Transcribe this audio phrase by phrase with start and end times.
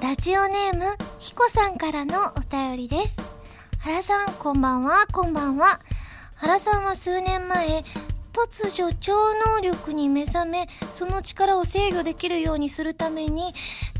[0.00, 0.84] ラジオネーム
[1.18, 3.16] ひこさんからのお便りです。
[3.80, 5.06] 原さんこんばんは。
[5.12, 5.78] こんばんは。
[6.36, 7.84] 原さんは数年前
[8.32, 13.52] 突如超能力に目覚めその力を制御できるようにするために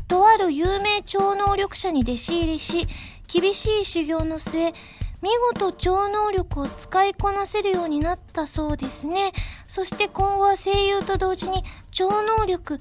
[0.07, 2.87] とある有名超能力者に弟子入りし
[3.27, 4.73] 厳しい修行の末
[5.21, 9.33] 見事超能力を使いこなせるようになったそうですね。
[9.67, 12.79] そして今後は声優と同時に超能力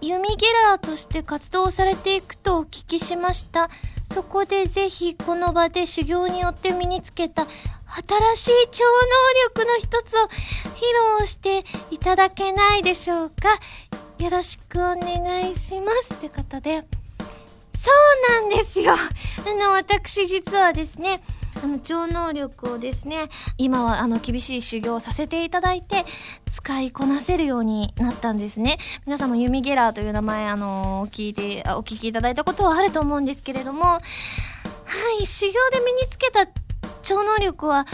[0.00, 3.68] 弓ゲラーとして活動されていくとお聞きしました。
[4.04, 10.80] そこでぜひこの場で修行によって身につけた新しい超能力の一つを披
[11.18, 13.58] 露していただけないでしょうか。
[14.22, 16.84] よろしくお願いしますってことで。
[17.78, 17.90] そ
[18.30, 18.94] うなんですよ。
[18.94, 21.20] あの私実はですね
[21.62, 23.28] あの超能力をですね
[23.58, 26.04] 今はあの厳しい修行をさせていただいて
[26.52, 28.78] 使いこなせるようになったんですね。
[29.06, 34.00] 皆さんもユミゲラーという名前あの聞いてお聞きいただいたことはあると思うんですけれどもは
[35.20, 36.46] い修行で身につけた
[37.02, 37.86] 超能力は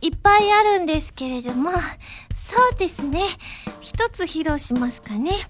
[0.00, 1.78] いっぱいあるんですけれどもそ
[2.76, 3.20] うですね。
[3.80, 5.48] 一つ披露しますかね。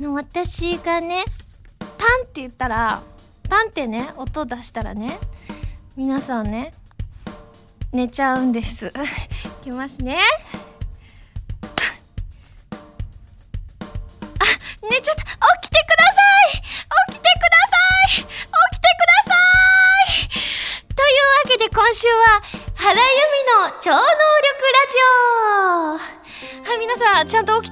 [0.00, 1.24] の私がね
[1.78, 3.02] パンって言ったら
[3.48, 5.18] パンってね音出したらね
[5.96, 6.72] 皆さんね
[7.92, 8.86] 寝ちゃうんです。
[9.60, 10.16] いきますね。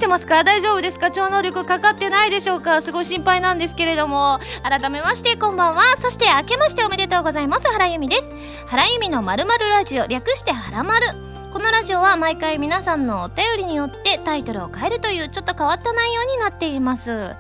[0.01, 0.43] てますか？
[0.43, 1.11] 大丈夫ですか？
[1.11, 2.83] 超能力かかってないでしょうか？
[2.83, 4.41] すごい心配なんですけれども。
[4.65, 5.83] 改めまして、こんばんは。
[5.99, 7.71] そして、明けましておめでとうございます。
[7.71, 8.33] 原由美です。
[8.67, 11.07] 原由美のまるラジオ、略して原丸。
[11.53, 17.35] このラジオは毎回皆さんのお便りによってタイトルを変えるというちょっと変わった内容になっています。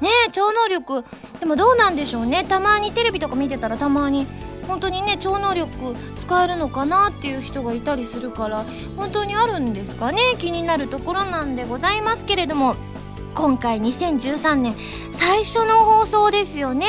[0.00, 1.04] ねえ、超能力。
[1.38, 2.44] でもどうなんでしょうね。
[2.44, 4.26] たまにテレビとか見てたらたまに。
[4.70, 5.68] 本当にね超能力
[6.16, 8.64] 使えるのかなっていう人がいたりするから
[8.96, 10.20] 本当にあるんですかね？
[10.38, 12.76] 気になるところなんでございますけれども。
[13.34, 14.74] 今回2013年
[15.12, 16.86] 最初の放送ですよね。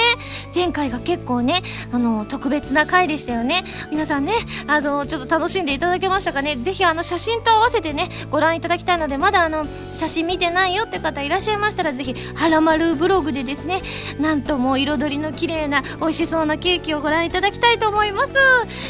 [0.54, 3.64] 前回が結構ねあの特別な回でしたよね。
[3.92, 4.34] 皆さんね
[4.68, 6.56] あのちょっと楽しんでいただけましたかね。
[6.56, 13.82] ぜひあの写真と合わせてねご覧いただきたいのでまだあの写真見てないよって方いらっしゃいましたらぜひはらまるブログでですね
[14.20, 18.34] なんとも彩りの綺麗な美味しそうなケーキをご覧いただきたいと思います。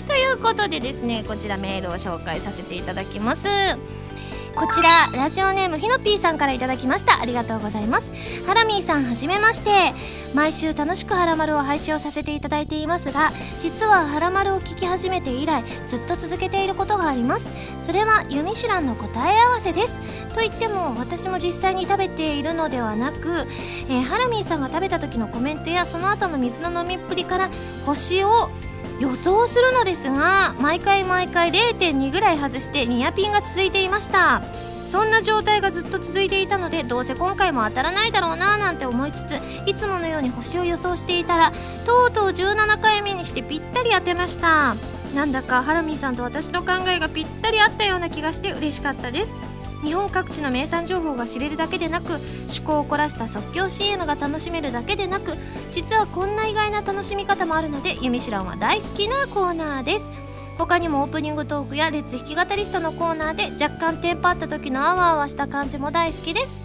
[0.08, 3.48] ということでですねこちらメールを紹介させていただきます。
[4.56, 7.22] こちらラジオネームひのぴーさんから頂きました。
[7.22, 8.12] ありがとうございます。
[8.46, 9.94] ハラミーさんはじめまして。
[10.34, 17.50] 毎週楽しくハラマルを配置をさせていただいていますが実はハラマルを聞き始めて以来ずっと続けていることがあります。
[17.80, 20.00] それはユミシュランの答え合わせです。
[20.34, 23.48] と言っても私も実際に食べているのではなく、
[23.90, 27.50] えー、ハラミーさんが食べた時のコメントやその後の水の飲みっぷりから
[27.86, 28.50] 星を
[29.02, 34.44] 予想するのですが毎回毎回0.2ぐらい外してニアピンが続いていました。
[34.88, 39.32] そんな状態がずっと続いていたのでどうせ今回も当たらないだろうななんて思いつつ
[39.66, 41.52] いつものように星を予想していたら
[41.86, 44.76] とうとう17回目にしてぴったり当てました。
[45.16, 49.51] なんだかハラミーさんと私の考えがぴったり合ったような気がして嬉しかったです。
[49.84, 55.34] 日本各地の名産情報が知れるだけでなく趣向を凝らした即興 CM が楽しめるだけでなく
[55.72, 60.12] 実はこんな意外な楽しみ方もあるので「ユミシュラン」は大好きなコーナーです。
[60.58, 66.62] 他にもオープニングトークやレッツ弾き語りストのコーナーで若干テンパった時のあわあわした感じも大好きです。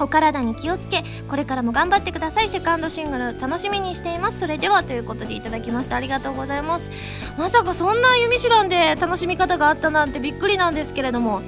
[0.00, 2.48] お体に気をつけこれからも頑張ってください。
[2.48, 4.40] セカンドシングル楽しみにしています。
[4.40, 6.88] それではということでいただきましたありがとうございます。
[7.36, 11.42] まさかそんな「ユミシュラン」で楽しみ方があったなんてびっくりなんですけれども。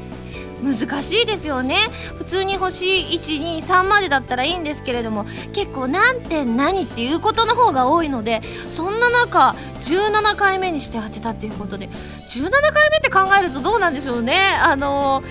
[0.63, 1.77] 難しいですよね。
[2.17, 14.59] 普通に星123までだったらいいんですけれども結構何点何っていうことの方が多いのでそんな中17回目にして当てたっていうことで17回目って考えるとどうなんでしょうね。
[14.63, 15.23] あの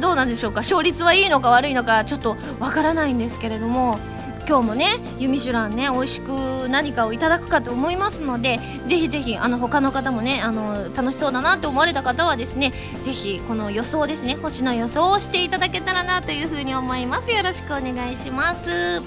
[0.00, 0.60] どうなんでしょうか。
[0.60, 3.98] 勝率はいいのか悪いのかちょっとわからないんですけれども。
[4.48, 12.72] 今日もねユミシュランね美味しく何かをいただくかと思いますのでぜひぜひあの他の方もねあの楽しそうだなと思われた方はですね
[13.02, 17.30] ぜひこの予想ですね星の予想をしていただけたらなというふうに思います。
[17.30, 19.02] よろしくお願いします。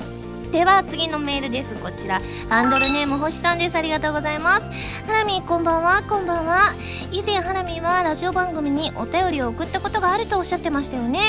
[0.51, 1.75] では次のメールです。
[1.75, 2.21] こちら。
[2.49, 3.75] ハンドルネーム星さんです。
[3.75, 5.05] ありがとうございます。
[5.07, 6.03] ハラミこんばんは。
[6.03, 6.75] こんばんは。
[7.11, 11.21] 以前ハラミはラジオ番組にお便りを送ったことがあるとおっしゃってましたよね。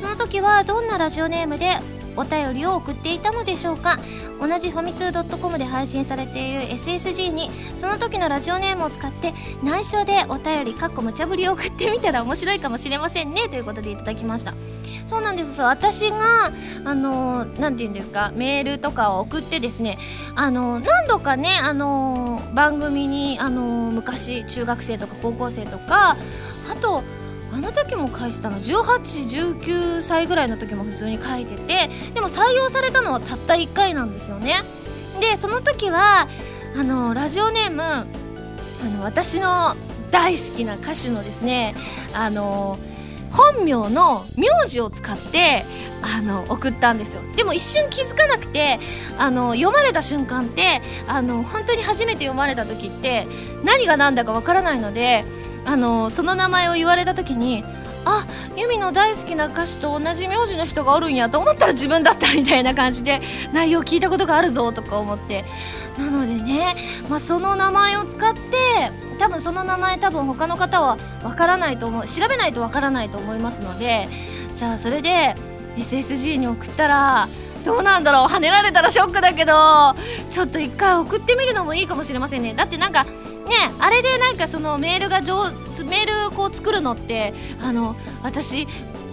[0.00, 1.76] その時はどんなラジオネームで
[2.16, 3.98] お便りを送っていたのでしょうか。
[4.40, 9.32] 同じファミツー .com で配信されている SSG にその時のラジオネームを使って
[9.62, 14.54] 内緒でお便りかっこ無茶ぶりを送ってみたら面白いかもしれませんねということでいただきました。
[15.06, 15.60] そうなんです。
[15.60, 16.52] 私が
[16.84, 19.98] あの何て言うんですかメールとかを送ってですね
[20.34, 26.16] あの何度かねあの番組にあの昔中学生とか高校生とか
[26.70, 27.02] あと
[27.52, 28.58] あの時も書いてたの。
[28.58, 34.56] 1819歳ぐらいの時も普通に書いててでも採用されたのはたった1回なんですよね。
[35.20, 36.28] でその時は
[36.76, 38.06] あのラジオネームあ
[38.84, 39.76] の私の
[40.10, 41.74] 大好きな歌手のですね
[42.14, 42.78] あの
[43.30, 45.64] 本名の名字を使って
[46.02, 47.22] あの送ったんですよ。
[47.36, 48.80] でも一瞬気づかなくて
[49.18, 53.26] あの読まれた瞬間ってあの本当に初めて読まれた時って
[53.62, 55.24] 何が何だかわからないので
[55.64, 57.64] あのその名前を言われた時に
[58.04, 58.26] あ
[58.56, 63.20] ユミの大好きな歌手と同じ名字の人がおるんやと思ったら自分だったみたいな感じで
[63.52, 65.44] 内容聞いたことがあるぞとか思って。
[65.98, 66.74] なのでね、
[67.08, 68.40] まあ、その名前を使って
[69.18, 74.08] 多分その名前多分他の方はわからないと思う調べないとわからないと思いますので
[74.54, 75.36] じゃあそれで
[75.76, 77.28] SSG に送ったら
[77.64, 79.94] どうなんだろう跳ねられたらショックだけど
[80.30, 82.54] ちょっと一回送ってみるのもいいかもしれませんね。
[82.54, 83.10] だってなんかね
[83.78, 85.50] あれでなんかそのメールが上
[85.84, 88.66] メールこう作るのってあの私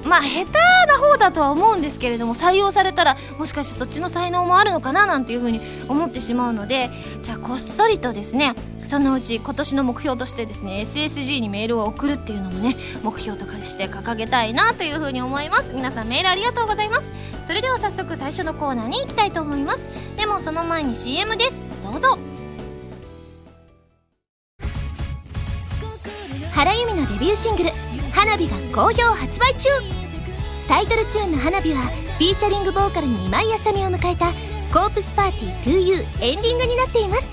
[0.05, 0.51] まあ下手
[0.87, 6.89] な方だとは思うんですけれども採用されたらもしかしてそっちの才能もあるのかななんていうふうに思ってしまうので
[7.21, 15.73] じゃあこっそりとですねそのうち今年の目標としてですね SSG にメールを送るっていうのもね目標とかして掲げたいなというふうに思います。
[15.73, 17.11] 皆さんメールありがとうございます。
[17.45, 19.85] それでは早速最初のコーナーに行きたいと思います。
[20.17, 21.63] でもその前に CM です。
[21.83, 22.17] どうぞ。
[26.53, 27.69] 原由美のデビューシングル
[28.11, 29.69] 「花火」が好評発売中。
[30.67, 31.81] タイトルチューンの「花火」は
[32.17, 34.31] フィーチャリングボーカルに今井あさみを迎えた
[34.71, 37.27] 「コープスパーティー 2U」エンディングになっています。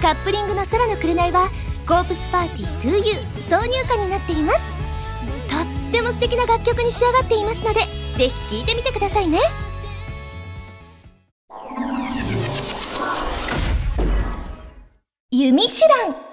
[0.00, 1.50] カップリングの「空の紅」は
[1.88, 4.60] 「コープスパーティー 2U」挿入歌になっています。
[5.50, 7.80] とっても素敵な楽曲に仕上がっていますので
[8.16, 9.38] ぜひ聴いてみてくださいね。
[15.30, 16.31] 弓手段。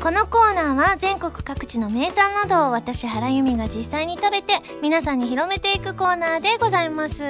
[0.00, 7.24] このコーナーは全国各地の名産などを私原由美が実際に食べて皆さんに広めていくコーナーでございます。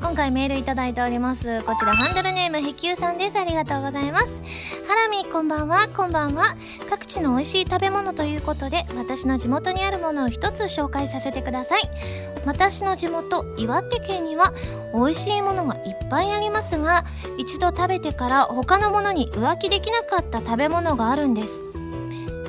[0.00, 1.62] 今回メールいただいております。
[1.62, 3.38] こちらハンドルネームへきゅうさんです。
[3.38, 4.42] ありがとうございます。
[4.88, 5.86] ハラミこんばんは。
[5.96, 6.56] こんばんは。
[6.90, 11.82] 各地の美味しい食べ物ということで私の地元にあるものを一つ紹介させてください。
[12.44, 14.52] 私の地元岩手県には
[14.92, 17.04] 美味しいものがいっぱいありますが
[17.36, 21.62] 一度食べてから他のものに浮気できなかった食べ物があるんです。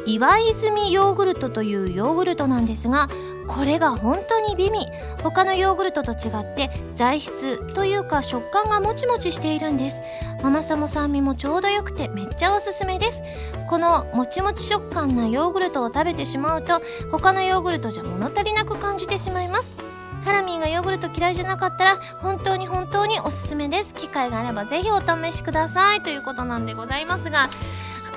[0.05, 3.07] 岩泉ヨーグルトというヨーグルトなんですが
[3.47, 4.85] これが本当に美味。
[5.23, 10.03] 他のヨーグルトと違って材質というか食感がもちもちしているんです。
[10.43, 13.21] 甘さも酸味もちょうどよくてめっちゃおすすめです。
[13.67, 16.79] このもちもち食感なヨーグルトを食べてしまうと
[17.11, 19.75] 他のヨーグルトじゃ物足りなく感じてしまいます。
[20.23, 23.95] ハラミーがヨーグルト嫌いじゃなかったら本当に本当におすすめです。
[23.95, 26.01] 機会があればぜひお試しください。
[26.01, 27.49] ということなんでございますが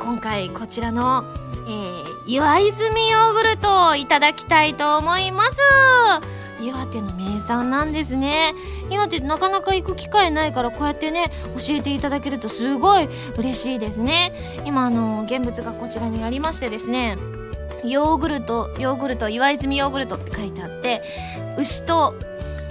[0.01, 1.25] 今回こちらの
[1.67, 5.59] えー、岩泉ヨーグルトをいただきたいと思います。
[6.61, 8.55] 岩手の名産なんですね。
[8.91, 14.33] 岩手なかなか行く機会ないからこうやってね教えていただけるとすごい嬉しいですね。
[14.65, 17.17] 今あの現物がこちらにありましてですね
[17.85, 21.03] ヨーグルトヨーグルト岩泉ヨーグルトって書いてあって
[21.59, 22.15] 牛と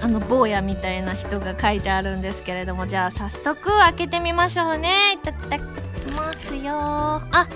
[0.01, 5.13] あの坊やみたいな人が書いてあるんですけれどもじゃあ早速開けてみましょうね。
[5.15, 5.63] いただき
[6.63, 6.74] よ
[7.32, 7.48] あ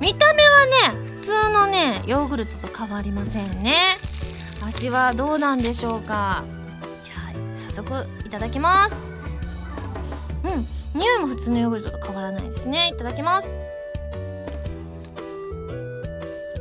[0.00, 3.96] 見た目はね普通のねヨーグルトと変わりませんね。
[4.64, 6.44] 味はどうなんでしょうか。
[7.04, 8.96] じゃあ早速いただきます。
[10.44, 10.48] う
[10.98, 12.90] ん匂いも普通のヨーグルトと変わらないですね。
[12.92, 13.50] いただきます。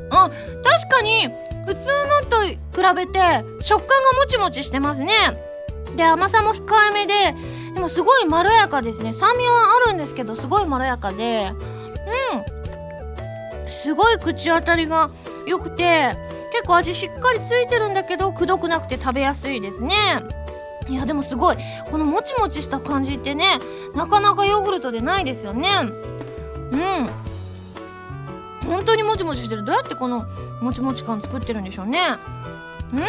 [0.09, 0.29] あ
[0.63, 1.29] 確かに
[1.65, 1.79] 普通
[2.19, 2.57] のと比
[2.95, 3.19] べて
[3.61, 5.13] 食感がもちもちしてますね。
[5.95, 7.13] で甘さも控えめで
[7.73, 9.13] でもすごいまろやかですね。
[9.13, 9.51] 酸味は
[9.87, 11.53] あるんですけどすごいまろやかで。
[13.71, 15.09] すごい口当たりが
[15.47, 16.15] 良くて
[16.51, 19.95] 結構味しっかりついてるんだけどくどくなくて食べやすいですね。
[20.89, 21.57] いやでもすごい。
[21.89, 23.59] このもちもちした感じってね
[23.95, 25.69] なかなかヨーグルトでないですよね。
[26.71, 27.09] うん。
[28.67, 29.63] 本当にもちもちしてる。
[29.63, 30.25] どうやってこの
[30.61, 31.99] もちもち感作ってるんでしょうね。
[32.93, 33.01] うん。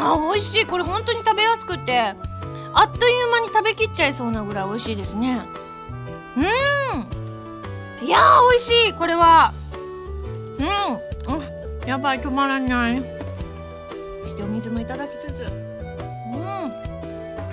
[0.00, 0.66] あ美味しい。
[0.66, 2.14] これ本当に食べやすくて。
[2.74, 5.40] あっという間に食べきっちゃいそうなぐらい美味しいですね。
[6.36, 7.27] うん。
[8.02, 9.52] いやー美味しいこれは。
[10.58, 11.38] うん、う
[11.84, 13.02] ん、やばい止まらない。
[14.26, 15.44] してお水もいただきつつ。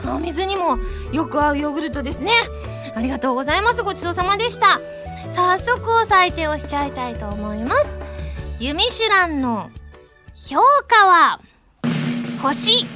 [0.05, 0.15] うん。
[0.15, 0.77] お水にも
[1.11, 2.31] よく合うヨーグルトですね。
[2.95, 3.83] ありがとうございます。
[3.83, 4.79] ごちそうさまでした。
[5.29, 7.97] 早速お採点をしちゃいたいと思います。
[8.59, 9.69] ユミシュランの
[10.33, 11.41] 評価は
[12.41, 12.85] 星。
[12.85, 12.87] 2.8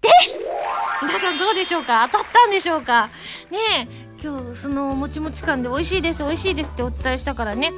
[0.00, 0.38] です。
[0.40, 0.47] 皆
[1.28, 2.08] さんどうでしょうか？
[2.10, 3.10] 当たったんでしょうか？
[3.50, 7.72] ねえ今日そのもちもち感で美味しいです美味しいですってお伝えしたからね。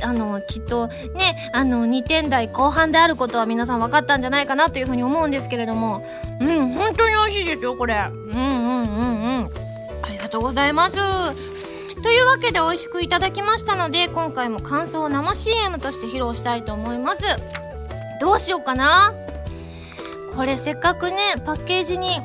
[0.00, 6.06] あのきっとねあの2点台後半であることは皆さん分かったんじゃないかなというふうに思うんですけれども。
[6.40, 7.94] うん本当に美味しいですよこれ。
[7.94, 9.50] うんうんうんうん。
[10.02, 10.96] ありがとうございます。
[10.96, 17.24] というわけで美味しくいただきましたので今回も感想を生 CM として披露したいと思います。
[18.20, 19.12] どうしようかな？
[20.36, 22.20] これせっかくねパッケージに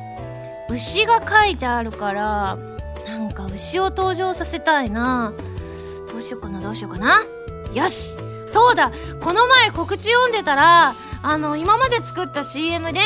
[0.68, 2.58] 牛が書いてあるから
[3.06, 5.32] なんか牛を登場させたいな。
[6.10, 7.22] どうしようかなどうしようかな。
[7.74, 8.14] よし
[8.46, 13.00] そうだこの前告知読んでたらあの今まで作った CM で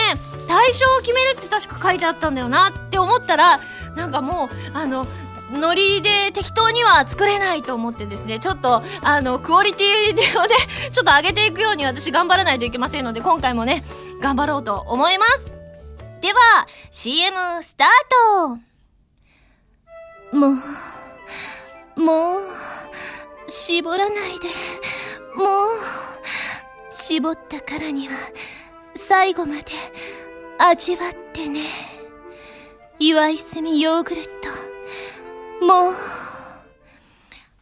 [0.47, 3.61] 対象を決めるって確か書いてあったんだよなって思ったら
[3.97, 5.07] なんかもうあの
[5.53, 10.49] ノリで適当には作れないと思ってですねちょっとあのクオリティをね
[10.93, 13.85] ちょっと上げていくように私頑張らないといけませんので今回もね
[14.21, 15.58] 頑張ろうと思います。
[17.01, 17.89] CM スター
[20.33, 20.37] ト。
[20.37, 20.49] も
[21.97, 22.41] うもう
[23.47, 24.49] 絞らないで。
[25.37, 25.69] もう
[26.91, 28.15] 絞ったからには
[28.97, 29.67] 最後まで
[30.59, 31.61] 味わってね。
[32.99, 34.25] 岩泉ヨーグル
[35.61, 35.65] ト。
[35.65, 35.93] もう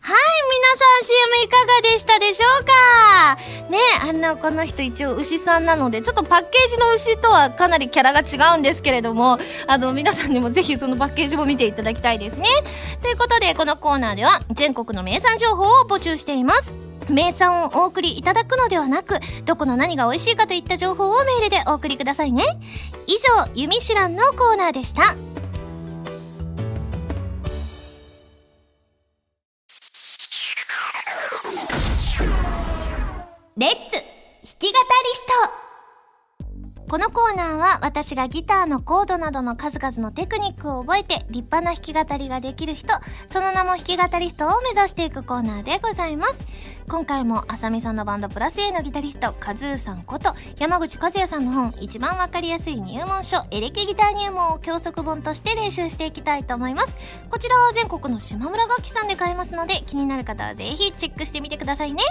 [0.09, 3.39] はい、皆さん CM いかがでしたでしょうか？
[3.69, 9.37] ねあんなこの人一応牛さんなので、ちょっとパッケージの牛とはかなりキャラが違うんですけれども、
[9.67, 12.47] あの、皆さんにもぜひそのパッケージも見ていただきたいですね。
[13.03, 16.73] ということで、このコーナーでは全国の名産情報を募集しています。
[17.11, 22.45] 名産をお送りいただくのではなく、どこの何が美味しいかといった情報をメールでお送りくださいね。
[23.09, 25.17] 以上、ユミシランのコーナーでした。
[34.59, 34.79] き語り
[35.15, 42.95] ストこのコーナーは私がギターのコードなどの数々のテクニックを覚えて立派な弾き語りができる人、
[43.29, 46.47] その名も弾き語りストを目指していくコーナーでございます。
[46.89, 56.97] 今回もあさみさんのバンドプラス A のギタリスト、カズーさんこと山口和也さんの本一番わかりやすい入門書、エレキギター入門を教則本として練習していきたいと思います。
[57.29, 62.03] こちらは全国の島村楽器さんで買えますので気になる方はぜひチェックしてみてくださいね。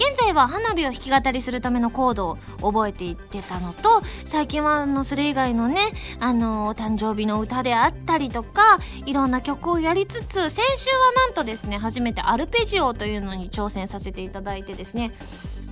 [0.00, 5.76] 現在は花火を弾き語りするためのコードを覚えていってたのと最近はあのそれ以外のね
[6.20, 15.12] あのお誕生日の歌であったりとかいろんな曲をやりつつ先週はなんとですね初めてアルペジオというのに挑戦させていただいてですね。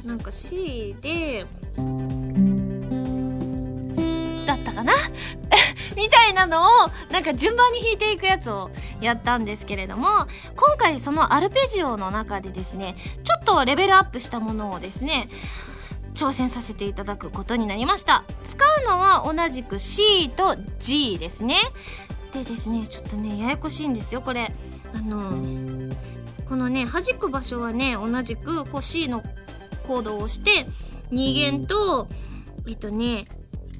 [0.05, 1.47] なんか C で
[4.47, 4.93] だったかな？
[5.99, 6.64] みたいなのを
[7.11, 10.07] なんか順番に弾いていくやつをやったんですけれども
[10.55, 15.28] 今回そのアルペジオの中でですねちょっとレベルアップしたものをですね
[16.14, 18.25] 挑戦させていただくことになりました。
[18.45, 21.57] 使うのは同じく C と G ですね。
[22.33, 24.52] でですねちょっとねややこしいんですよこれ。
[24.95, 25.95] あの
[26.49, 29.23] このね弾く場所はね同じくこう C の
[29.87, 30.67] コードを押して
[31.12, 32.09] 2弦と
[32.69, 33.26] えっとね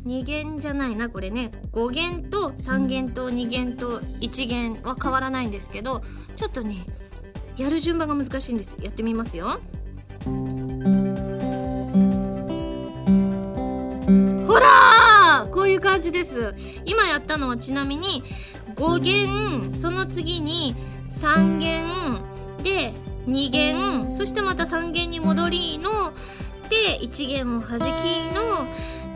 [0.09, 1.53] 2弦じゃないなこれね。
[1.73, 6.03] 5弦と3弦と2弦と1弦は変わらないんですけど
[6.35, 6.87] ちょっとね
[7.59, 8.75] やる順番が難しいんです。
[8.81, 9.61] やってみますよ。
[14.47, 15.47] ほら！
[15.53, 16.55] こういう感じです。
[16.87, 18.23] 今やったのはちなみに
[18.77, 20.75] 5弦その次に
[21.07, 21.85] 3弦
[22.63, 22.95] で
[23.27, 26.15] 2弦そしてまた3弦に戻りの
[26.71, 27.83] で1弦を弾き
[28.35, 28.67] の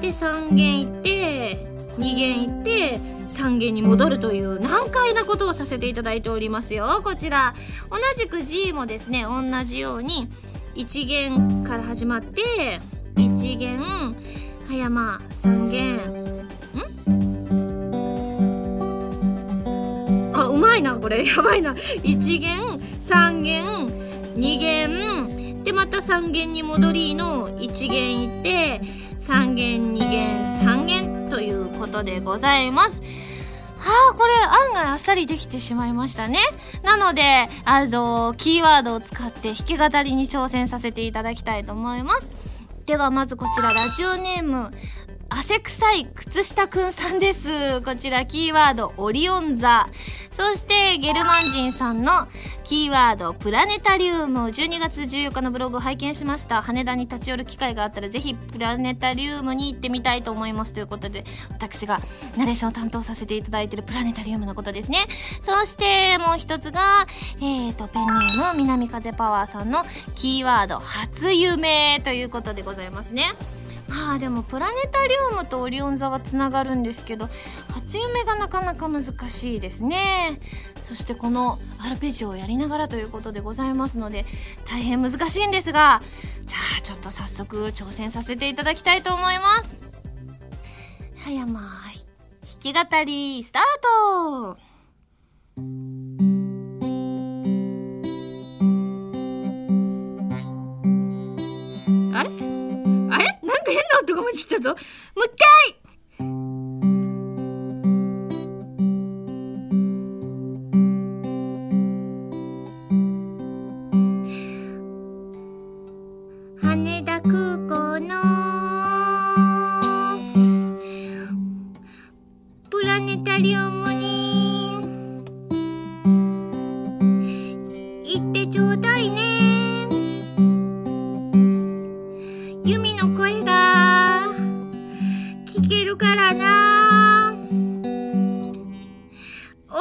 [0.02, 1.56] で3弦行って
[1.96, 7.00] 2弦行って3弦に戻るという難解なことをさせていただいておりますよ。
[7.04, 7.54] こちら。
[7.88, 10.28] 同じく G もですね同じように
[10.74, 12.80] 1弦から始まって
[13.14, 15.96] 1弦はやま3弦
[20.32, 20.32] ん？
[20.34, 21.24] あうまいなこれ。
[21.24, 21.74] やばいな。
[21.74, 22.60] 1弦
[23.08, 23.64] 3弦
[24.36, 28.80] 2弦でまた3弦に戻りの1弦行って
[29.22, 33.02] 3弦2弦3弦ということでございます
[33.78, 36.38] はあ、これ案外あっさりできてしまいましたね。
[36.84, 42.30] なので、あの、キーワードを使って弾き語りに挑戦させていただきたいと思います。
[42.86, 44.72] ではまずこちらラジオネーム、
[45.34, 47.80] 汗臭い靴下くんさんです。
[47.82, 49.88] こちらキーワードオリオン座。
[50.30, 52.28] そしてゲルマン人さんの
[52.64, 54.40] キーワードプラネタリウム。
[54.40, 56.60] 12月14日のブログを拝見しました。
[56.60, 60.74] 羽田に立ち寄る機会があったらぜひプラネタリウムに行ってみたいと思います。
[60.74, 62.00] ということで私が
[62.36, 64.98] ナレーションを担当させていただいているプラネタリウムのことですね。
[65.40, 67.06] そしてもう一つが
[67.38, 69.82] えーとペンネーム南風パワーさんの
[70.14, 72.02] キーワード初夢。
[72.04, 73.24] ということでございますね。
[73.92, 77.28] まあでもプラネタリウムとオリオン座はつながるんですけど
[77.68, 80.40] 初夢がなかなか難しいですね。
[80.80, 84.24] そしてこのアルペジオをやりながらということでございますので
[84.64, 86.02] 大変難しいんですが
[86.46, 89.78] じゃあちょっと早速挑戦させていただきたいと思います。
[91.18, 91.92] はいまあ
[92.44, 93.62] 弾き語りスター
[94.56, 94.71] ト。
[103.72, 104.78] 変な音がちったぞもう
[105.26, 105.32] 一
[105.74, 105.81] 回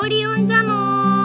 [0.04, 1.21] オリオン座も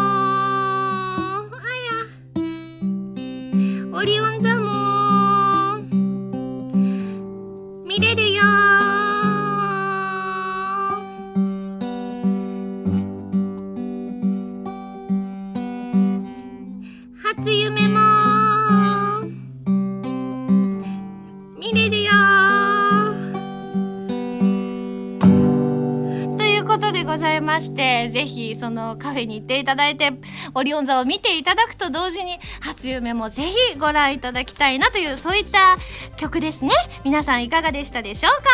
[28.77, 30.13] のカフェに行っていただいて、
[30.55, 35.77] オリオン座を見ていただくと同時に、初夢もぜひご覧いただきたいなという、そういった
[36.17, 36.71] 曲ですね。
[37.03, 38.51] 皆さんいかがでしたでしょうか？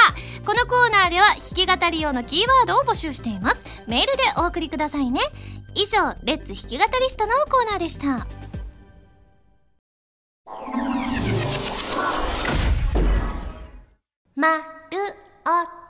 [0.46, 3.64] このコーナーでは弾き語り用のキーワードを募集しています。
[3.86, 5.20] メールでお送りくださいね。
[5.74, 8.26] 以上、レッツ弾き語りストのコーナーでした。
[14.34, 14.62] まる
[15.44, 15.81] お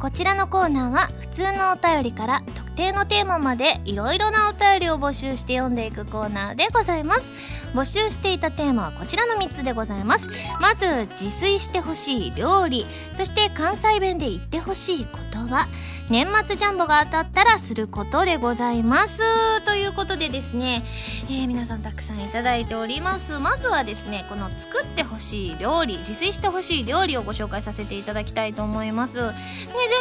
[0.00, 7.30] こちらのコーナーは普通のお便りから特定のテーマまでいろいろなお便りを募集して読んでいくコーナーでございます。
[7.74, 10.30] 募集していたテーマはこちらの3つでございます。
[10.60, 15.68] まず自炊してほしい料理そして関西弁で言ってほしい言葉。
[16.10, 19.20] 年末ジャンボが当たったらすることでございます。
[19.64, 20.82] ということでですね、
[21.28, 23.38] えー、皆さんたくさんいただいております。
[23.38, 29.22] まずはですねこの作ってほしい料理自炊してほしい料理をご紹介させていただきたいと思います。
[29.22, 29.32] ね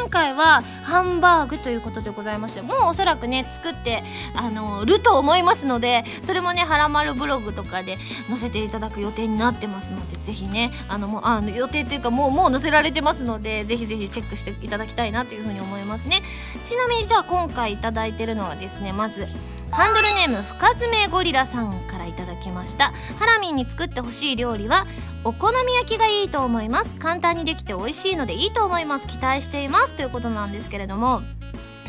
[0.01, 4.03] 前回はハンバーグということでございましてもうおそらくね作って
[4.35, 7.97] あのると思いますのでそれもねはらまるブログとかで
[8.29, 16.21] 載せていただく予定になってますのでぜひねあのもうあの予定っていうかもうもう載せられてますのでぜひぜひチェックしていただきたいなというふうに思いますね。
[16.63, 19.27] ちなみにじゃあ今回頂いてるのはですねまず
[19.71, 22.93] ハンドルネーム深爪ゴリラさんから頂きました。
[23.19, 24.87] ハラミンに作ってほしい料理は
[25.23, 26.95] お好み焼きがいいと思います。
[26.95, 29.07] 簡単にできて美味しいのでいいと思います。
[29.07, 29.93] 期待しています。
[29.93, 31.21] ということなんですけれども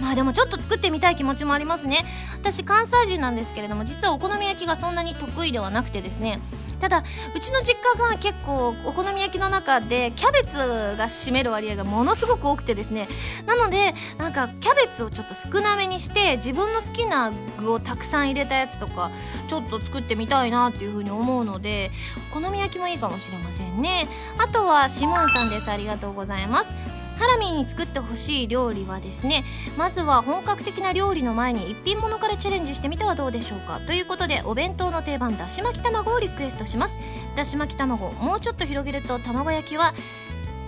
[0.00, 2.04] まあでもちょっと作ってみたい気持ちもありますね。
[2.34, 6.40] 私関西人なんですけれども実はお好み焼きがそんなに得意ではなくてですね。
[6.80, 7.04] ただ
[7.36, 13.06] うちの実家が結構お好み焼きの中でキャベツが占める割合がものすごく多くてですね。
[13.46, 19.10] なのでなんかキャベツをちょっと少なめにして自分の好きな具をたくさん入れたやつとか
[19.48, 21.90] ちょっと作ってみたいなっていうふうに思うので
[22.32, 24.08] お好み焼きもいいかもしれませんね。
[24.38, 25.70] あとはシモンさんです。
[25.70, 26.89] ありがとうございます。
[27.20, 29.44] ハラミーに作ってほしい料理はですね
[29.76, 33.78] まずは本格的な料理の前に一品物からチャレンジしてみてはどうでしょうか。
[33.86, 36.96] ということでお弁当の定番だし巻き卵をリクエストします。
[37.36, 39.92] だし巻き卵もうちょっと広げると卵焼きは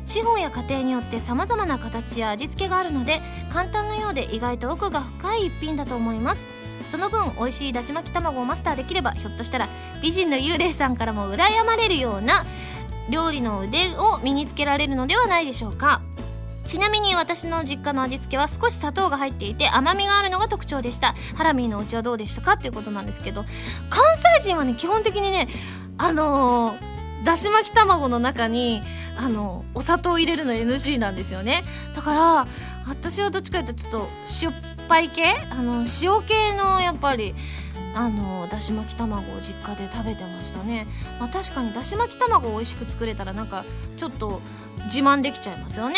[0.06, 6.46] 地方や家庭によってさまざまな形や味付けがあるので簡単なようで意外と奥が深い一品だと思います。
[6.84, 9.68] その分美味しいだし巻き卵をマスターできればひょっとしたら
[10.02, 12.44] 美人の幽霊さんからも羨まれるような
[13.08, 16.02] 料理の腕を身につけられるのではないでしょうか。
[16.66, 21.14] ちなみに私の実家の味付けは少し砂糖が入っていて甘みがあるのが特徴でした。
[21.36, 23.44] ハラミーのお家はどうでしたかっていうことなんですけど
[23.90, 24.02] 関
[24.40, 25.48] 西人はね基本的にね
[25.98, 28.82] あのー、だし巻き卵の中に
[29.16, 31.64] あのお砂糖入れるの NG なんですよね。
[31.94, 32.46] だから
[32.86, 34.08] 私はどっちかというとちょっと
[34.42, 34.52] 塩っ
[34.88, 35.24] ぱい系？
[35.50, 37.34] あの塩系のやっぱり
[37.94, 40.86] あのだし巻き卵を実家で食べてましたね、
[41.20, 43.64] まあ、確かにだし巻き卵を美味しく作れたらなんか
[43.96, 44.40] ちょっと
[44.84, 45.96] 自慢できちゃいますよね。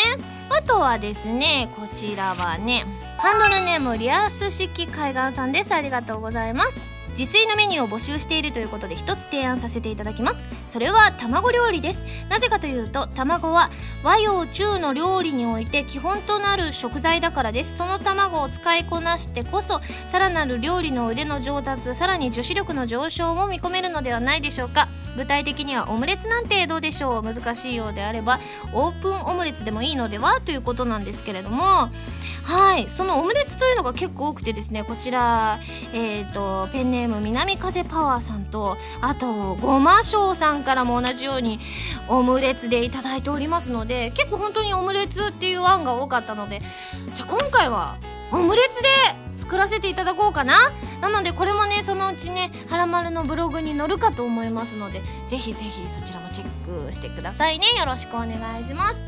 [0.50, 2.85] あとはですねこちらはね
[3.18, 5.72] ハンドルネームリアス式海岸さんです。
[5.72, 6.80] ありがとうございます。
[7.16, 10.40] 自炊のメニューを募集しているということで一つ提案させていただきます。
[10.74, 12.02] それは卵料理です。
[12.28, 13.70] なぜかというと卵は
[14.02, 17.76] 和洋中の料理において基本となる食材だからです。
[17.76, 24.88] その卵を使いこなしてこそさらなる料理の腕の上達さらに女子力の上昇も見込めるのではないでしょうか。
[25.16, 27.22] 具体的にはオムレツなんてどうでしょう。
[27.22, 28.40] 難しいようであれば
[28.72, 30.40] オープンオムレツでもいいのでは？
[30.40, 31.88] ということなんですけれども。
[32.42, 32.90] はい。
[32.90, 35.60] そのオムレツというのが結構多くてですねこちら、
[35.94, 41.61] えーと、ペンネーム南風パワーさんとあとごましょうさんからも同じように
[42.09, 46.61] オムレツでいただいておりますので結構本当にオムレツっていう案が多かったので
[47.14, 47.96] じゃあ今回は
[48.33, 48.88] オムレツで
[49.37, 50.72] 作らせていただこうかな。
[51.00, 57.66] なのでこれもねそのうちね「はらまる」のブログに載るかと思いますのでぜひぜひそちらもチェックしてくださいね。
[57.79, 59.05] よろしくお願いします。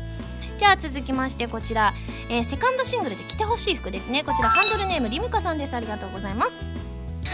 [0.57, 1.93] じゃあ続きましてこちら、
[2.29, 4.23] えー、セカンドシングルで着てほしい服ですね。
[4.23, 5.75] こちらハンドルネームリムカさんです。
[5.75, 6.66] ありがとうございます。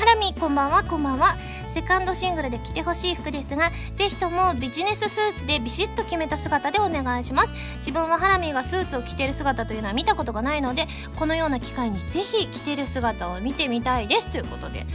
[0.03, 1.37] ハラミこんばんはこんばんは。
[1.69, 7.53] セカンドシングルで着てほしい服ですがぜひともビジネススーツでビシッと決めた姿でお願いします。
[7.77, 10.87] 自分はハラミーがスーツを着てる姿というのは見たことがないので
[11.17, 14.27] このような機会にぜひ着てる姿を見てみたいです。
[14.27, 14.85] ということで。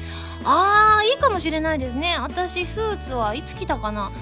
[0.44, 2.18] あーいいかもしれないですね。
[2.21, 4.12] 私スーツはいつ着たかな。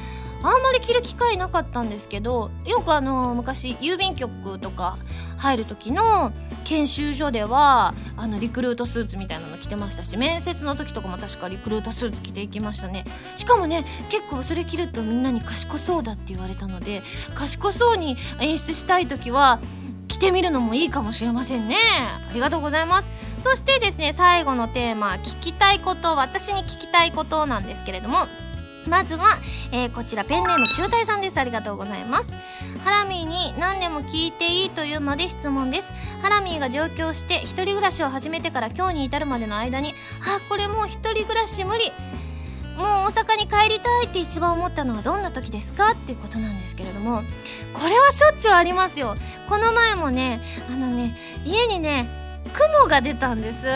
[0.44, 4.99] あんまり着る機会なかったんですけどよくあの昔郵便局とか
[5.37, 6.33] 入る時の
[6.66, 13.05] 研修所ではあのリクルートスーツみたいなの着てましたし面接の時とかも確かリクルートスーツ着ていきましたね。
[13.37, 17.02] しかもね結構それ着るとみんなに賢そうだって言われたので
[17.35, 19.61] 賢そうに演出したい時は
[20.09, 21.76] 着てみるのもいいかもしれませんね。
[22.31, 23.11] ありがとうございます。
[23.42, 28.26] そしてですね最後のテーマ聞きたいこと私に聞きたいことなんですけれども
[28.88, 29.38] まずは、
[29.72, 31.38] えー、こちらペンネーム中隊さんです。
[31.38, 32.33] ありがとうございます。
[32.85, 35.92] ハラミーに何でも聞いていいというので質問です。
[36.22, 41.92] ハラミーが上京して一人暮らしを始めてから今日に至るまでの間にあこれもう一人暮らし無理。
[42.77, 47.22] もう大阪に帰りたいって一番思ったのはどんな時ですかっていうことなんですけれども。
[47.72, 49.16] これはしょっちゅうありますよ。
[49.49, 52.09] この前もねあのね家にね
[52.53, 53.66] 雲が出たんです。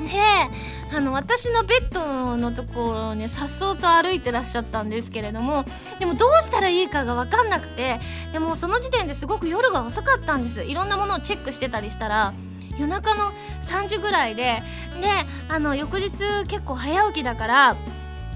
[0.00, 5.64] であの私のベッドのところをねさっそうと歩いてらっしゃったんですけれども
[5.98, 7.98] でもどうしたらいいかが分かんなくて
[8.32, 10.64] でもその時点ですごく夜が遅かったんです。
[10.64, 12.32] いろんなものをチェックしてたりしたら
[12.78, 14.62] 夜中の3時ぐらいで
[15.00, 15.08] で
[15.48, 16.10] あの翌日
[16.46, 17.76] 結構早起きだから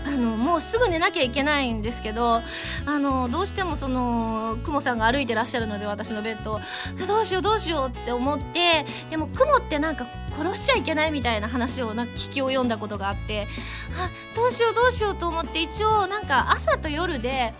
[0.05, 2.43] あのもうすぐ寝なきゃいけないんですけど
[2.87, 6.61] あのどうしてもそのクモさんが歩いてらっしゃるので私のベッド
[7.07, 13.47] どうしようどうしようって思ってでもクモってなんか殺しちゃいけないみたいな話をなんか聞きを読んだことがあって
[13.99, 17.55] あどうしようどうしようと思って一応なんか朝と夜で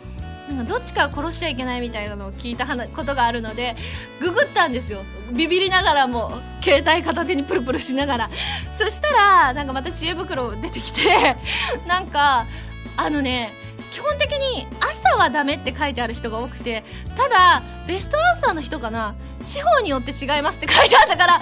[0.49, 3.77] なんかどっちか殺しちゃいけないみたいなのを聞いたことがあるので
[4.21, 5.03] ググったんですよ。
[5.33, 6.33] ビビりながらも
[6.63, 8.31] 携帯片手にプルプルしながら。
[8.77, 11.37] そしたらなんかまた知恵袋出てきて
[11.87, 12.47] なんか
[12.97, 13.55] あのね
[13.93, 16.83] 基本的に朝はダメって書いてある人が多くて
[17.17, 19.15] ただベストアンサーの人かな。
[19.45, 21.41] 地方によって違いますって書いてあったから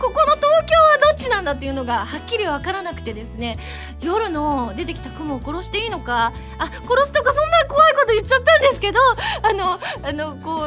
[0.00, 3.56] ここの東京はどっちなんだっていうのがはっきり分からなくてですね。
[4.00, 8.98] 夜の出てきた雲を殺していいのかあ殺すとかそんな怖いこと言っちゃったんですけど
[9.42, 10.64] あのあのこ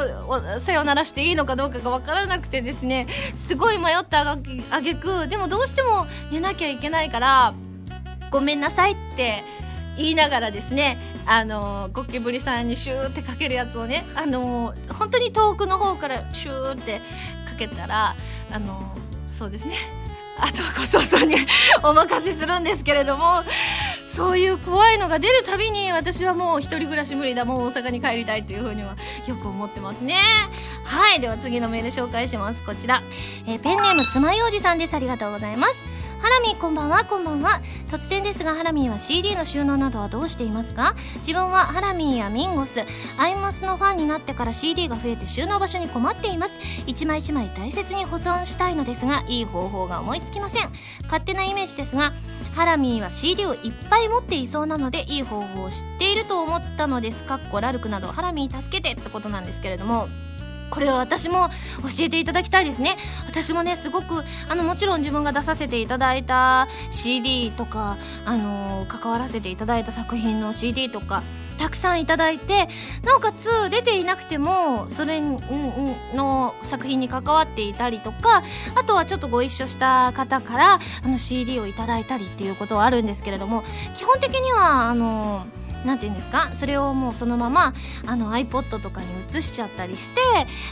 [0.55, 3.07] うさよならしていいのかどうかが分からなくてですね。
[3.35, 4.37] すごい迷った
[4.71, 7.53] あげくでもどうしても寝なきゃいけないから
[8.31, 9.43] ごめんなさいって
[9.97, 16.99] 言いながらですねあのゴキブリさんにシューってかけるやつをねあの本当に遠くの方からシューって
[17.47, 18.15] かけたら
[18.51, 18.95] あの
[19.27, 19.75] そうですね。
[20.41, 21.36] あとはご想像に
[21.84, 23.43] お任せするんですけれども
[24.08, 27.45] そういう怖いのが出るたびに私はもう一人暮らし無理だ。
[27.45, 28.95] もう大阪に帰りたいというふうには
[29.27, 30.15] よく思ってますね。
[30.86, 31.19] はい。
[31.19, 32.63] では次のメール紹介します。
[32.63, 33.03] こちら、
[33.45, 34.93] えー、ペンネームつまようじさんです。
[34.95, 35.88] ありがとうございます。
[36.21, 37.62] ハラミこんばんはこんばんは。
[37.89, 40.93] 突然ですがハラミーは CD の収納などはどうしていますか？
[41.19, 42.82] 自分はハラミーやミンゴス
[43.17, 46.60] アイマスのファンになってから CD が増えて収納場所に困っています。
[46.88, 50.69] 一枚一枚大切に保存したいのですがいい方法が思いつきません。
[51.03, 52.12] 勝手なイメージですが
[52.53, 57.23] ハラミーは CD をいっぱい持っていそうなのでいい方法を知っていると思ったのです。
[57.23, 60.10] かっこラルクなどハラミー助けてってことなんですけれども。
[60.69, 61.49] これは私も
[61.82, 62.95] 教えていただきたいですね。
[63.27, 71.23] 私もねすごくあのもちろん自分が出させていただいた CD とかあの関わらせていただいた作品の CD とか
[71.60, 72.67] たくさんいただいて
[73.03, 78.43] なおかつ出ていなくてもそれの作品に関わっていたりとか
[78.75, 83.63] あとはちょっとご一緒した方からあの CD をいただいたりっていうことはあるんですけれども
[83.95, 85.45] 基本的にはあの
[85.85, 86.49] 何て言うんですか？
[86.53, 87.73] それをもうそのまま
[88.05, 90.21] あの iPod とかに移しちゃったりして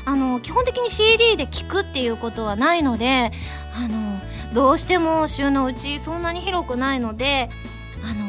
[0.06, 3.32] あの基本的に CD で聴くっていうことはないので
[3.76, 4.20] あの
[4.54, 7.50] どうしても収納うちそんなに広くないので
[8.04, 8.27] あの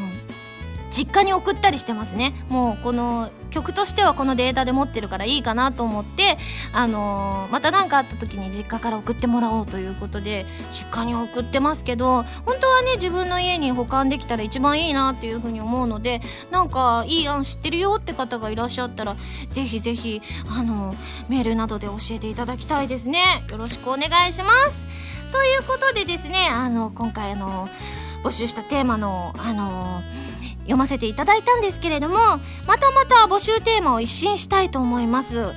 [0.90, 2.34] 実家に送ったりしてますね。
[2.48, 6.36] もうこの曲としてはこのデータで持ってるからいいかなと思って、
[6.72, 16.20] あのー、また何かあった時に実家から送ってもらおうということで実家に送ってますけど本当はね自分の家に保管できたら一番いいなっていうふうに思うので
[16.50, 19.16] なんかいい案知ってるよって方がいらっしゃったら
[19.50, 20.96] ぜひぜひ、あのー、
[21.30, 23.20] メールなどで教えていただきたいですね。
[23.50, 24.86] よろしくお願いします。
[25.32, 27.68] ということでですねあの今回あの
[28.24, 30.28] 募集したテーマのあのー
[30.68, 32.16] 読ませていただいたんですけれども
[32.66, 35.54] またまた募集テーマを一新したいと思います。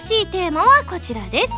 [0.00, 1.52] 新しいテーマはこちらです。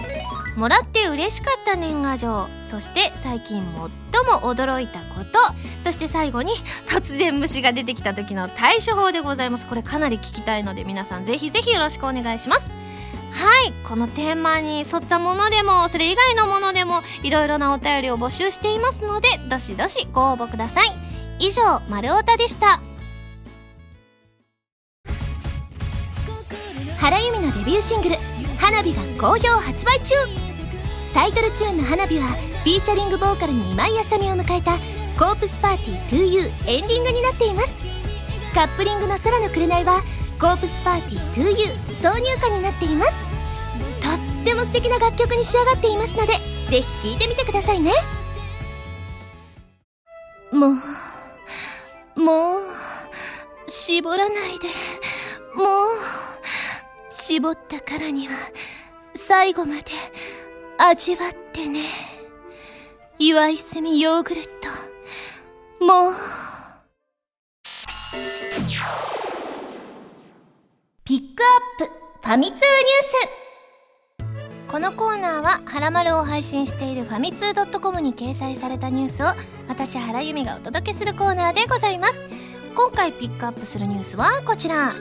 [0.57, 5.39] もらって嬉しかった年賀状そして最近最も驚いたこと
[5.85, 6.53] そして最後に
[6.89, 9.67] 突然虫が出てきた時の対処法でございます。
[9.67, 12.73] これかなり聞きたいので皆さんぜひぜひよろしくお願いします。
[13.33, 13.73] はい。
[13.87, 20.95] このテーマに沿ったものでもそれ以外のものでもいろいろなお便りを募集していますのでどしどしご応募ください。
[21.39, 22.81] 以上丸太でした。
[26.99, 28.17] 原由美のデビューシングル
[28.61, 30.15] 「花火」が好評発売中。
[31.15, 34.73] タイトルチューンの「花火」はフィーチャリングボーカルに今井あさみを迎えた
[35.19, 37.73] 「コープスパーティー 2U」エンディングになっています。
[38.55, 40.03] カップリングの「空の紅」は
[40.41, 43.13] 「コープスパーティー 2U」挿入歌になっています
[44.01, 44.09] と
[44.43, 46.33] っても素敵な楽曲に仕上がっていますので
[46.71, 47.93] ぜひ聴いてみてくださいね
[50.53, 50.73] もう
[52.21, 52.61] もう、
[53.67, 54.69] 絞らないで。
[55.55, 55.87] もう、
[57.11, 58.35] 絞ったからには、
[59.15, 59.85] 最後まで
[60.79, 61.81] 味わってね。
[63.19, 64.43] 岩泉ヨーグル
[65.79, 65.85] ト。
[65.85, 66.13] もう。
[71.11, 71.43] ピック
[71.83, 71.93] アップ
[72.23, 72.63] ファミ通ニュー
[74.23, 74.71] ス。
[74.71, 79.27] このコーナーは「はらまる」を配信しているファミツー .com に掲載されたニュースを
[79.67, 82.15] 私原由美がお届けするコーナーでございます。
[82.77, 84.95] 今回ピックアップするニュースはこちら。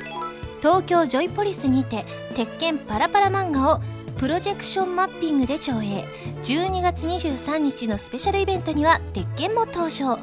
[0.61, 3.79] 東京ジョイポリスにて鉄拳パラパラ漫画を
[4.17, 6.07] プロジェクションマッピングで上映。
[6.41, 10.17] 12月23日のスペシャルイベントには鉄拳も登場。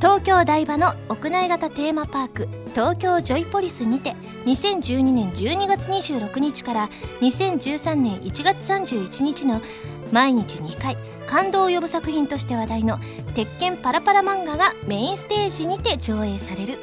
[0.00, 6.88] 東京台場の屋内型テーマパーク東京ジョイポリスにて2012年12月26日から
[7.20, 9.60] 2013年1月31日の
[10.10, 12.98] 毎日2回感動を呼ぶ作品として話題の
[13.36, 16.78] 「鉄拳パラパラ漫画」がメインステージにて上映される。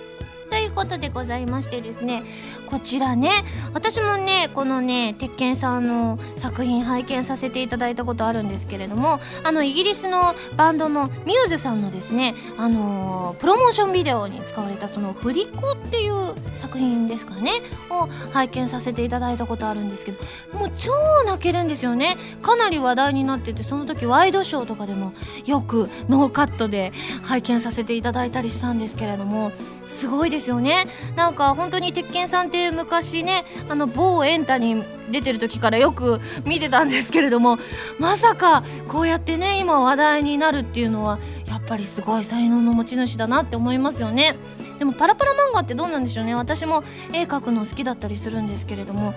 [0.51, 2.23] ということでございましてですね
[2.67, 3.32] こちらね
[3.73, 17.51] 私もねこのね鉄拳さんの作品拝見させていただいたことあるんですけれどもあのイギリスのバンドのミューズさんのですねあのー、プロモーションビデオに使われたその「振り子」っていう作品ですかね
[17.89, 20.19] を拝見させていただいたことあるんですけど
[20.53, 20.91] もう超
[21.25, 22.17] 泣けるんですよね。
[22.41, 25.13] かなり話題になっててその時ワイドショーとかでも
[25.45, 26.91] よくノーカットで
[27.23, 29.51] 拝見させていただいたりしたんですけれども
[29.86, 30.86] すごいですよね。
[31.15, 37.57] なんか本当に鉄拳さんって昔ねあの某エンタに出てる時からよく見てたんですけれども
[37.99, 44.37] まさかこうやってね今話題になるっていうのはやっぱりすごい才能の持ち主だなって思いますよね。
[44.79, 46.35] でもパラパラ漫画ってどうなんでしょうね。
[46.35, 49.13] 私も絵描くの好きだったりするんですけれども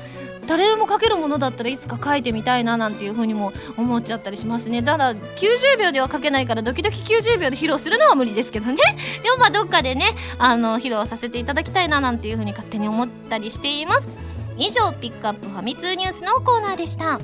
[0.47, 4.83] 誰でも書けるものだったらいつか書いてみたいななんていう風にも思っちゃったりしますね。
[4.83, 8.77] ただ90秒では書けないからドキドキ90秒で披露するのは無理ですけどね。
[9.23, 10.07] でもまあどっかでね
[10.39, 14.09] あの披露させていただきたいななんていう風に勝手に思ったりしています。
[14.57, 17.19] 以上ピックアップファミ通ニュースのコーナーでした。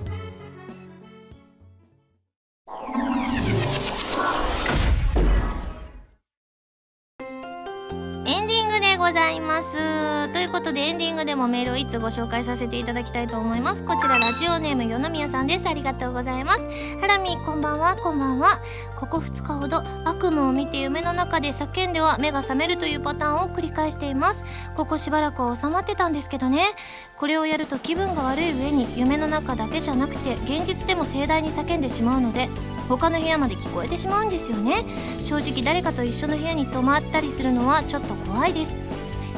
[9.07, 10.33] ございます。
[10.33, 13.85] ということでエンディングでもメールをいつご紹介させていただきたいと思います。
[13.85, 15.69] こちらラジオネーム与宮さんです。
[15.69, 16.69] ありがとうございます。
[17.01, 17.95] ハラミこんばんは。
[17.95, 18.61] こんばんは
[18.99, 24.45] ここ2日ほど悪夢を見て夢の中で叫んでは目が覚めるというパターンを繰り返しています。
[24.75, 26.75] ここしばらくは収まってたんですけどね。
[27.17, 32.49] これをやると気分が悪い上に夢の中だけじゃなくて現実でも盛大に叫んでしまうので
[32.89, 34.85] 他の部屋まで聞こえてしまうんですよね。
[35.23, 38.77] 正直誰かと一緒の部屋に泊まったりするのはちょっと怖いです。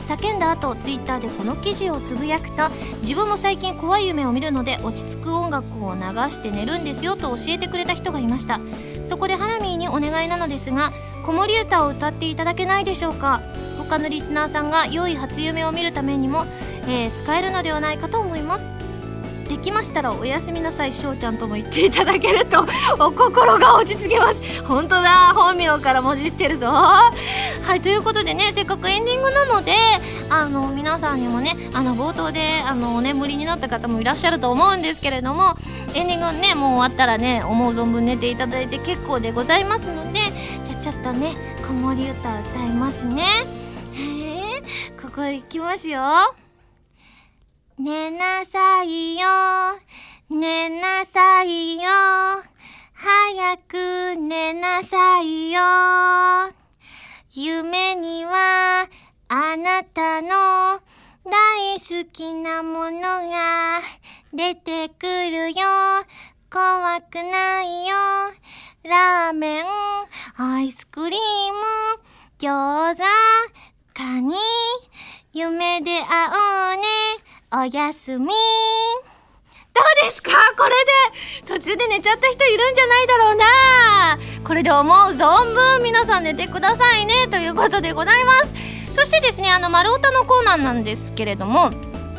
[0.08, 2.70] 叫んだ後ツイッターでこの記事をつぶやくと
[3.02, 8.58] 自分も最近怖い夢を見るので落ち着く音楽を流して寝るんですよと教えてくれた人がいました。
[9.04, 10.92] そこでハラミーにお願いなのですが
[11.26, 13.42] 子守歌を歌っていただけないでしょうか。
[13.76, 16.44] 他のリスナーさんが良い初夢を見るためにも、
[16.86, 18.77] えー使えるのではないかと思います。
[19.58, 22.64] できましたらおやすみなさいしょうちゃんとも言っていただけると
[23.04, 24.40] お心が落ち着きます。
[24.62, 26.68] 本当だ本名からもじってるぞ。
[26.68, 27.12] は
[27.74, 29.72] いということでねせっかくエンディングなので
[30.30, 35.56] あの皆さんにもねあの冒頭であのお眠りになった方もいらっしゃると思うんですけれども
[35.94, 40.20] エンディングねもう終わったらね思う存分寝ていただいて結構でございますので
[40.70, 41.34] じゃちょっとね
[41.66, 43.24] 子守歌歌いますね。
[43.92, 44.62] へえ
[45.02, 46.47] ここ行きますよ。
[47.80, 49.28] 寝なさいよ。
[50.28, 51.88] 寝なさいよ。
[52.92, 55.60] 早く寝なさいよ。
[57.30, 58.88] 夢には
[59.28, 60.80] あなたの
[61.24, 63.80] 大好きなものが
[64.32, 65.64] 出てくるよ。
[66.50, 67.94] 怖くないよ。
[68.82, 69.64] ラーメン
[70.36, 71.20] アイスクリー
[71.52, 71.60] ム
[72.40, 73.02] 餃子
[73.94, 74.34] カニ
[75.32, 76.97] 夢で会おうね。
[77.50, 78.26] おやすみ。
[78.26, 80.32] どうですか？
[80.58, 80.70] これ
[81.46, 81.54] で。
[81.54, 84.18] 途中で寝ちゃった人いるんじゃないだろうな。
[84.44, 85.82] これで思う存分。
[85.82, 87.26] 皆さん寝てくださいね。
[87.30, 88.52] ということでございます。
[88.92, 91.70] そしてですねあの丸太のコーナーなんですけれども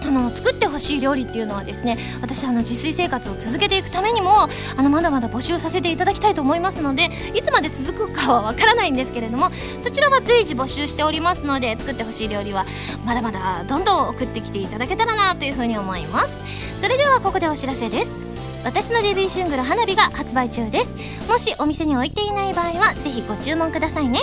[0.09, 12.65] あの作ってほしい料理っていうのはですね私あの自炊生活を続けていくためにもあのまだまだ募集させていただきたいと思いますのでいつまで続くかはわからないんですけれどもそちらは随時募集しておりますので作ってほしい料理は
[13.05, 16.41] まだまだどんどん送ってきていただけたらなというふうに思います。
[16.81, 18.28] それではここでお知らせです。
[18.63, 20.95] 私のデビューシングル「花火」が発売中です。
[21.27, 24.19] もしお店に置いていない場合はぜひご注文くださいね。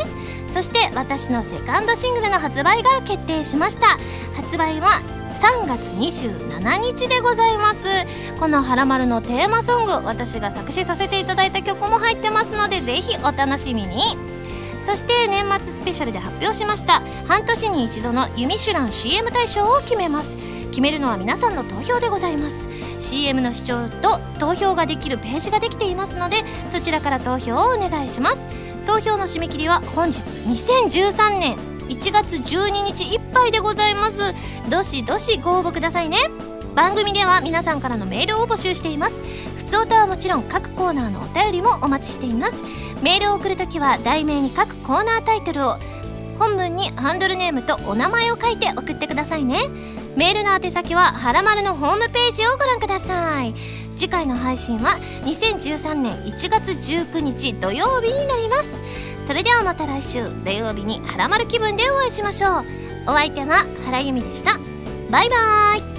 [0.49, 3.99] そして私のセカンドシングルの発売が決定しました。
[4.35, 5.01] 発売は
[5.33, 7.81] 3月27日でございます。
[8.39, 14.17] この「はらまる」のテーマソング私が作詞させていただいた曲も入ってますのでぜひお楽しみに。
[14.81, 20.37] そして年末スペシャルで発表しました半年に一度の「ユミシュラン CM 大賞」を決めます。
[20.71, 22.69] 決めるのは皆さんの投票でございます。
[22.99, 26.37] CM の視聴と投票ができるページができていますので
[26.71, 28.45] そちらから投票をお願いします。
[28.87, 31.57] 投票の締め切りは本日2013年
[31.89, 34.35] 1月12日いっぱいでございます。
[34.71, 36.19] どしどしご応募くださいね。
[36.75, 39.21] 番組では皆さんからのメールを募集しています。
[39.57, 42.57] 普通歌はもちろん各コーナーのお便りもお待ちしています。
[43.03, 45.79] メールを送るときは題名に各コーナータイトルを
[46.39, 49.61] 本文にハンドルネームとお名前を書いて送ってくださいね。
[50.17, 53.55] メールの宛先ははらまるのホームページをご覧ください。
[53.97, 58.71] 次回の配信は2013年1月19日土曜日になります。
[59.23, 62.65] それではまた来週土曜日にはらまる気分でお会いしましょう。
[63.09, 64.59] お相手は原由美でした。
[65.11, 65.96] バイバーイ。